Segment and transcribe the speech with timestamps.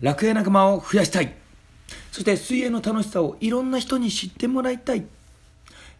[0.00, 1.34] 楽屋仲間を増やしたい。
[2.12, 5.04] そして水泳の楽しさをいろんな人に知ってもらいたい。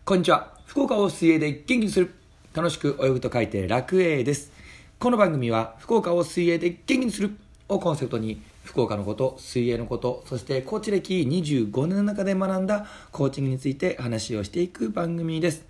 [0.04, 0.54] こんにちは。
[0.66, 2.14] 福岡を水泳で元気にする。
[2.54, 4.52] 楽しく泳ぐと書いて楽泳です。
[5.00, 7.36] この番組は福岡を水泳で元気にする。
[7.68, 15.66] をコンセプトに福岡のこと水泳のことそしてコーチ歴25年の中で学んだコーチングについて話をしていく番組です。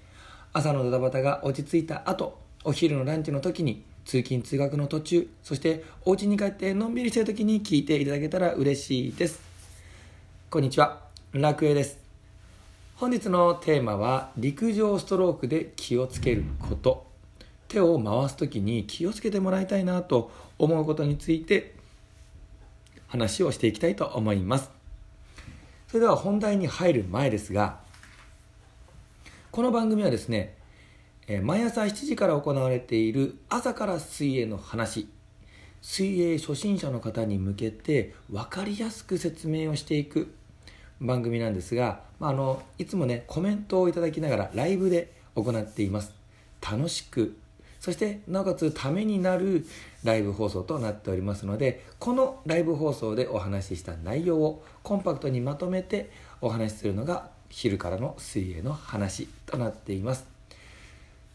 [0.52, 9.38] 朝のドタバタが落ち着いた後お昼のランチの時に通勤通学の途中そしてお家に帰ってのんびりしてる時に聞いていただけたら嬉しいです。
[10.48, 11.02] こんにちは。
[11.32, 11.98] 楽栄です。
[12.96, 17.06] 本日のテーマは陸上ストロークで気をつけること。
[17.68, 21.74] 手を回す時に気をつけてもらいたいなと思うことについて
[23.08, 24.70] 話をしていきたいと思います。
[25.88, 27.80] それでは本題に入る前ですが
[29.50, 30.57] この番組はですね
[31.30, 35.08] え毎朝7時から行われている朝から水泳の話。
[35.82, 40.34] 水泳初心者の方に向けて分かりやすく説明をしていく
[41.00, 46.14] 番組なんですが、まあ、あのいつもねコメントをいただきながらライブで行っています。
[46.62, 47.36] 楽しく
[47.78, 49.66] そしてなおかつためになる
[50.04, 56.10] ライブ放送となっておりますのでこのライブ放送でお話しした内容をコンパクトにまとめて
[56.40, 60.37] お話しするのが昼からの水泳の話となっています。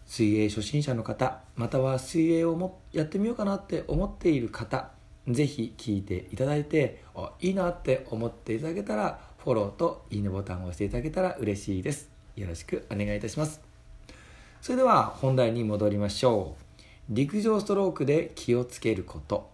[0.06, 4.92] 水泳初心者の方または水泳をもやってみようかなって思っている方
[5.28, 7.04] ぜひ聞いていただいて
[7.40, 12.10] いいなって思っていただけたらフォローといいねボタンを押していただけたら嬉しいです。
[12.36, 13.62] よろしくお願いいたします。
[14.62, 16.82] それでは本題に戻りましょう。
[17.10, 19.50] 陸上ストロークで気をつけること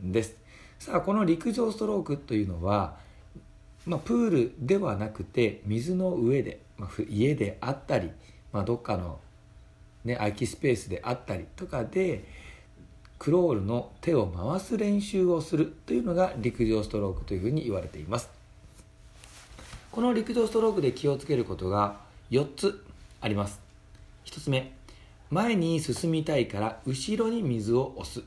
[0.00, 0.36] です。
[0.78, 2.96] さあこの陸上ストロークというのは、
[3.86, 8.10] まあ、プールではなくて水の上で、まあ、家であったり、
[8.52, 9.20] まあ、どっかの
[10.06, 12.24] ね、空きスペースであったりとかで
[13.18, 18.30] クロールの手を回す練習をするというのが陸上ストロークというふうに言われています。
[19.90, 22.84] この陸上ストロークで気をつけることが4つ
[23.20, 23.60] あります。
[24.26, 24.72] 1つ目
[25.30, 28.22] 前に進みたいから後ろに水を押す。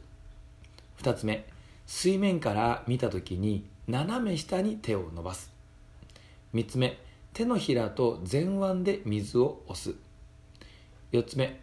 [1.01, 1.45] 2つ目
[1.85, 5.51] 水面から見た時に斜め下に手を伸ばす。
[6.53, 6.97] 3つ目
[7.33, 9.93] 手のひらと前腕で水を押す。
[11.11, 11.59] 4つ目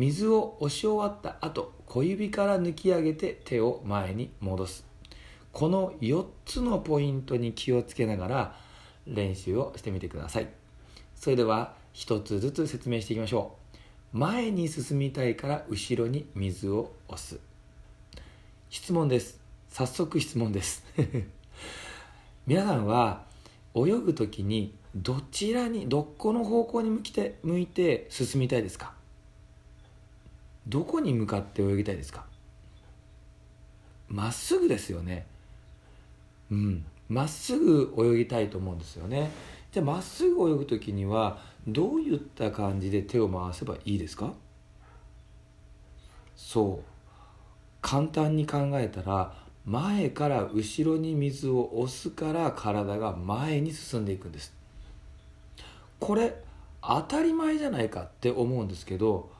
[0.00, 4.86] 水を押し終わった後小指から抜き上げて手を前に戻す。
[5.52, 8.56] この4つのポイントに気をつけながら
[9.06, 10.48] 練習をしてみてください。
[11.14, 13.58] それでは1つずつ説明していきましょ
[14.14, 14.16] う。
[14.16, 17.38] 前に進みたいから後ろに水を押す。
[18.70, 19.38] 質問です。
[19.68, 20.82] 早速質問です。
[22.46, 23.26] 皆さんは
[23.74, 28.98] 泳ぐ時にどちらにどこの方向に向きて向いて進みたいですか？
[30.70, 32.24] どこに向かって泳ぎたいですか？
[34.08, 35.26] まっすぐですよね。
[36.50, 36.84] うん。
[37.08, 39.30] まっすぐ泳ぎたいと思うんですよね。
[39.72, 44.32] じゃあまっすぐ泳ぐ時にはどういった感じで手を回せばいいですか？
[46.36, 46.84] そう。
[47.82, 54.52] 簡単に考えたら前から後ろに水を押すから体が前に進んでいくんです。
[55.98, 56.34] これ
[56.82, 59.30] 当たり前じゃないかって思うんですけど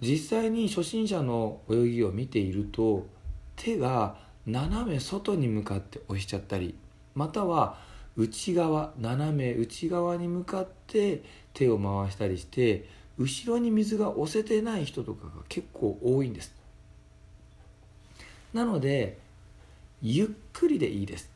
[0.00, 3.06] 実際に初心者の泳ぎを見ていると
[3.56, 6.76] 手が斜め外に向かって押しちゃったり
[7.14, 7.78] または
[8.16, 16.54] 内側斜め内側に向かって手を回したりして後ろに水が押せてない人とかが結構多いんです。
[18.52, 19.18] なので
[20.02, 21.30] ゆっくりでいいです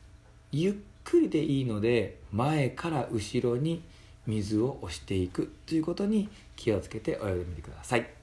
[0.51, 0.73] ゆっ
[1.03, 3.83] くりでいいので前から後ろに
[4.25, 8.20] 水を押していくということに気をつけて泳いでみてください。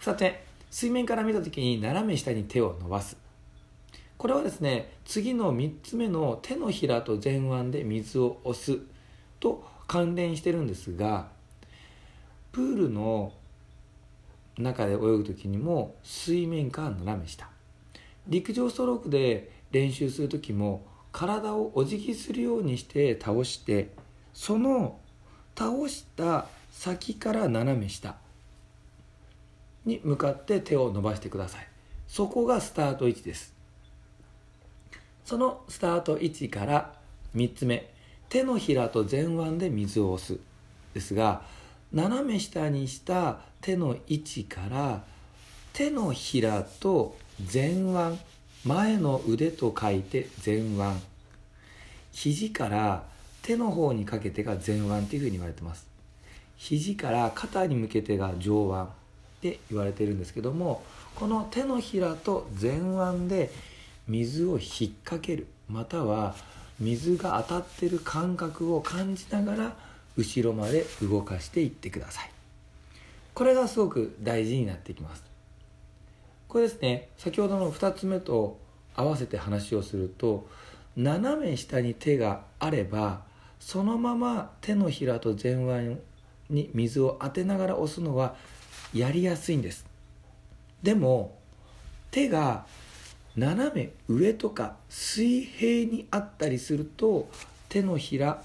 [0.00, 3.16] 2つ目水面から見た時に斜め下に手を伸ばす。
[4.16, 8.78] これはですね次の3つ目の手のひらと前腕で水を押す
[9.40, 11.28] と関連してるんですが
[12.52, 13.32] プールの
[14.58, 17.48] 中で泳ぐ時にも水面から斜め下。
[18.28, 23.90] 陸上ストロークで練習する時も体をお辞儀するようにして倒して
[24.32, 24.98] その
[25.58, 28.16] 倒した先から斜め下。
[29.84, 31.66] に向かって手を伸ばしてください。
[32.06, 33.54] そこがスタート位置です。
[35.24, 36.94] そのスタート位置から
[37.36, 37.88] 3つ目
[38.28, 40.40] 手のひらと前腕で水を押す
[40.92, 41.42] ですが
[41.92, 45.04] 斜め下にした手の位置から
[45.72, 47.16] 手のひらと
[47.52, 48.18] 前腕
[48.64, 51.00] 前の腕と書いて前腕。
[52.12, 53.04] 肘から
[53.42, 55.86] 手の方にかけてが前腕っていうふうに言われてます。
[56.56, 58.99] 肘から肩に向けてが上腕。
[59.40, 60.82] って言われてるんですけども
[61.14, 63.50] この手のひらと前腕で
[64.06, 66.34] 水を引っ掛けるまたは
[66.78, 69.76] 水が当たってる感覚を感じながら
[70.16, 72.30] 後ろまで動かしていってください。
[73.32, 75.22] これがすごく大事になってきます。
[76.48, 78.58] これですね先ほどの2つ目と
[78.96, 80.48] 合わせて話をすると
[80.96, 83.22] 斜め下に手があれば
[83.60, 86.00] そのまま手のひらと前腕
[86.50, 88.34] に水を当てながら押すのは
[88.94, 89.86] やりやすいんです。
[90.82, 91.38] でも
[92.10, 92.66] 手が
[93.36, 97.28] 斜め上とか水平にあったりすると
[97.68, 98.42] 手のひら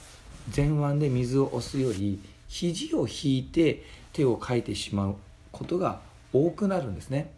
[0.56, 3.84] 前腕で水を押すより肘を引いて
[4.14, 5.16] 手をかいてしまう
[5.52, 6.00] ことが
[6.32, 7.32] 多くなるんですね。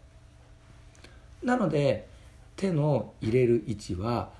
[1.42, 2.08] なので
[2.56, 4.30] 手の入れる位置は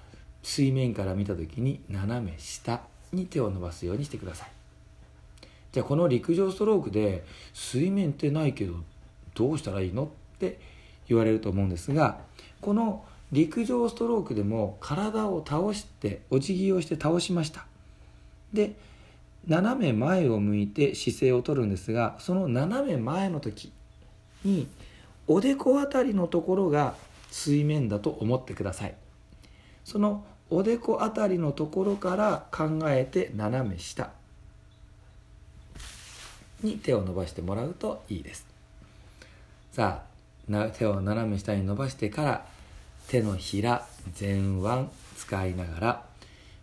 [0.43, 2.83] 水面から見た時に斜め下
[3.13, 4.58] に手を伸ばすようにしてください。
[5.79, 7.23] じゃあこの陸上ストロークで
[7.55, 8.75] 水面ってないけど
[9.37, 10.09] どうしたらいいのっ
[10.41, 10.59] て
[11.09, 12.19] 言われると思うんですが
[12.61, 17.65] この陸上ストロークでも体を倒してお辞儀をして倒しました。
[18.53, 18.73] で
[19.47, 23.73] 斜め前を向いて姿勢をとるんですがその斜め前の時
[24.45, 24.67] に
[25.29, 26.97] おでこあたりのところが
[27.31, 28.97] 水面だと思ってください。
[29.85, 34.18] そのおでこあたりのところから考えて斜め下。
[36.63, 38.47] に手を伸ばしてもらうといいです。
[39.73, 40.03] さ
[40.51, 42.47] あ手を斜め下に伸ばしてから
[43.09, 43.87] 手のひら
[44.19, 46.05] 前腕使いながら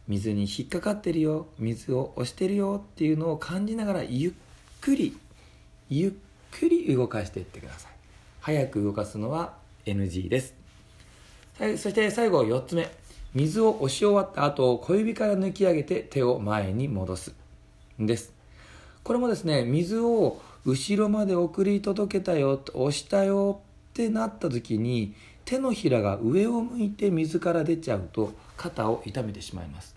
[0.08, 4.34] 水に引っかかってるよ水を押してるよっていうのを感じながらゆっ
[4.82, 5.18] くり
[5.90, 6.12] ゆっ
[6.52, 7.92] くり動かしていってください。
[8.42, 9.54] 早く動かすのは
[9.86, 10.54] NG です。
[11.58, 12.90] そして最後4つ目。
[13.34, 17.36] 水を押し終わった後小指から抜き上げて手を前に戻す。
[18.00, 18.32] です。
[19.06, 23.62] これもですね水を後ろまで送り届けたよ押したよ
[23.92, 25.14] ってなった時に
[25.46, 29.96] 手のひらが上を向いて水から出ちゃうと肩を痛めてしまいます。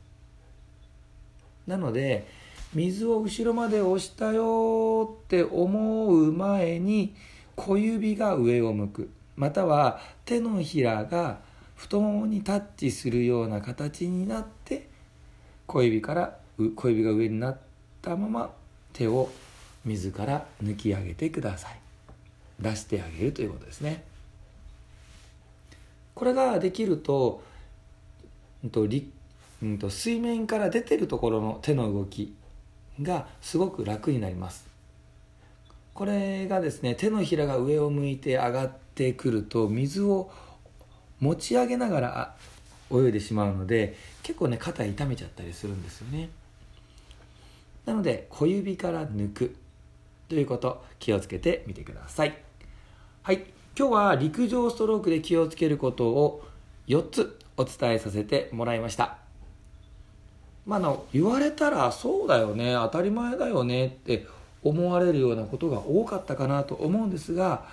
[1.66, 2.26] なので
[2.74, 7.14] 水を後ろまで押したよって思う前に
[7.56, 9.10] 小指が上を向く。
[9.36, 11.38] または手のひらが
[11.76, 14.86] 太ももにタッチするような形になって
[15.66, 16.36] 小指から
[16.76, 17.58] 小指が上になっ
[18.02, 18.52] たまま
[18.92, 19.30] 手を
[19.84, 21.78] 水から抜き上げてください。
[22.60, 24.04] 出してあげるということですね。
[26.14, 27.42] これができると,、
[28.64, 28.88] うんと
[29.62, 32.34] うん、と水面から出てるところの手の動き
[33.00, 34.66] がすごく楽になります。
[35.94, 40.30] これがですね手のひらが上を向いて上がってくると水を
[41.20, 42.36] 持ち上げながら
[42.92, 46.28] 泳いでしまうので結構ね肩痛めちゃったりするんですよね。
[47.88, 49.56] なので小指から抜く。
[50.28, 50.84] ということ。
[50.98, 52.36] 気をつけてみてください。
[53.22, 53.46] はい。
[53.78, 56.44] 今日は陸上ストロークで気をつけることを
[56.86, 59.16] 4つお伝えさせてもらいました。
[60.66, 62.74] まあ、の言われたらそうだよね。
[62.74, 63.86] 当たり前だよね。
[63.86, 64.26] って
[64.62, 67.64] 思われるようなことが多かったかなと思うんですが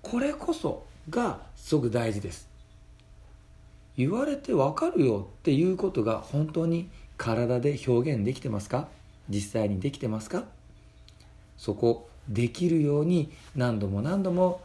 [0.00, 2.48] これこそがすごく大事です。
[3.98, 6.88] 言われてわかるよっていうことが本当に
[7.18, 8.88] 体で表現できてますか？
[9.28, 10.44] 実際にできてますか？
[11.56, 14.60] そこできるように何度も何度も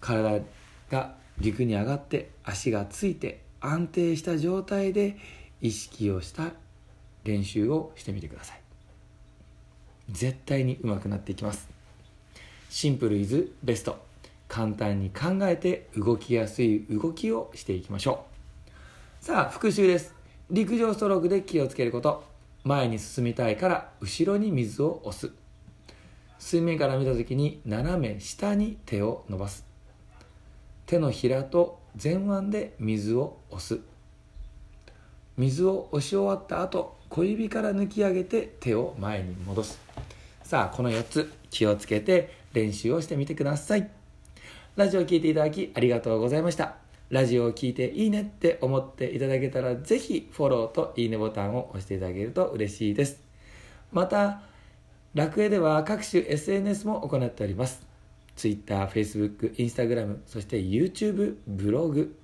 [0.00, 0.40] 体
[0.90, 5.16] が陸に上がって足がついて安定した状態で
[5.60, 6.52] 意識をした
[7.24, 8.60] 練習をしてみてください。
[10.10, 11.68] 絶対に上手くなっていきます。
[12.70, 14.02] シンプルイズベスト。
[14.46, 18.26] 簡単に考えて動きやすい動きをしていきましょ
[19.22, 19.24] う。
[19.24, 20.14] さあ復習です。
[20.50, 22.22] 陸上ストロークで気をつけること。
[22.64, 25.32] 前に進みたいから後ろに水を押す。
[26.38, 29.66] 水面から見た時に斜め下に手を伸ばす。
[30.86, 33.80] 手のひらと前腕で水を押す。
[35.36, 39.78] 水を押し終わった後小指から抜き上げて手を前に戻す。
[40.42, 43.90] さあこの4つ気をつけて練習をしてみてください。
[44.76, 46.83] ラジオを聴いていただきありがとうございました。
[47.14, 53.22] ラジオを聴いていいねって思っていただけたらぜひフォローといいねボタンを押していただけると嬉しいです。
[53.92, 54.42] また
[55.14, 57.86] 楽園では各種 SNS も行っております。
[58.34, 62.16] Twitter、Facebook、Instagram そして YouTube、ブログ。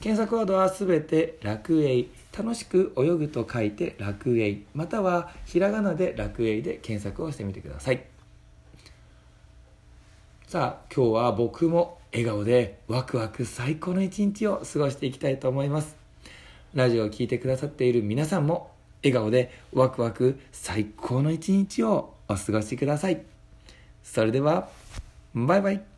[0.00, 2.06] 検索ワードはすべて楽園
[2.36, 8.11] 楽しく泳ぐと書いて楽園またはひらがなで楽園で検索をしてみてください。
[10.52, 15.96] さあ今日は僕も笑顔でワクワク最高の一日を過ごしていきたいと思います。
[16.74, 18.70] ラジオを聴いてくださっている皆さんも
[19.02, 23.22] 笑顔でワクワク最高の一日をお過ごしください。
[24.04, 24.68] それでは
[25.34, 25.91] バイバイ。